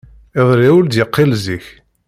[0.39, 1.65] Iḍelli ur d-yeqqil zik.